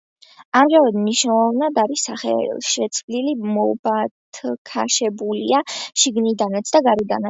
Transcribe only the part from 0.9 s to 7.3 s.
მნიშვნელოვნად არის სახეშეცვლილი, მობათქაშებულია შიგნითაც და გარედანაც.